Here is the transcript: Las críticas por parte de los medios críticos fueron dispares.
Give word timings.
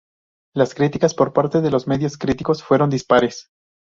Las 0.55 0.73
críticas 0.73 1.13
por 1.13 1.31
parte 1.31 1.61
de 1.61 1.69
los 1.69 1.85
medios 1.85 2.17
críticos 2.17 2.63
fueron 2.63 2.89
dispares. 2.89 3.51